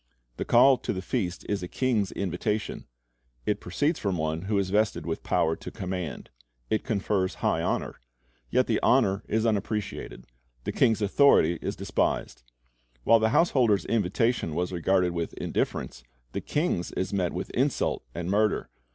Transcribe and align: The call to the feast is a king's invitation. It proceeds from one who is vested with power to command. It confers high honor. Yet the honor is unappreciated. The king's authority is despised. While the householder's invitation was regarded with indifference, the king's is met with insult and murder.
The 0.37 0.45
call 0.45 0.79
to 0.79 0.93
the 0.93 1.01
feast 1.03 1.45
is 1.47 1.61
a 1.61 1.67
king's 1.67 2.11
invitation. 2.13 2.87
It 3.45 3.59
proceeds 3.59 3.99
from 3.99 4.17
one 4.17 4.41
who 4.49 4.57
is 4.57 4.71
vested 4.71 5.05
with 5.05 5.21
power 5.21 5.55
to 5.57 5.69
command. 5.69 6.31
It 6.71 6.83
confers 6.83 7.35
high 7.45 7.61
honor. 7.61 7.99
Yet 8.49 8.65
the 8.65 8.79
honor 8.81 9.23
is 9.27 9.45
unappreciated. 9.45 10.25
The 10.63 10.71
king's 10.71 11.03
authority 11.03 11.59
is 11.61 11.75
despised. 11.75 12.41
While 13.03 13.19
the 13.19 13.29
householder's 13.29 13.85
invitation 13.85 14.55
was 14.55 14.71
regarded 14.71 15.11
with 15.11 15.35
indifference, 15.35 16.03
the 16.31 16.41
king's 16.41 16.91
is 16.93 17.13
met 17.13 17.31
with 17.31 17.51
insult 17.51 18.03
and 18.15 18.27
murder. 18.27 18.71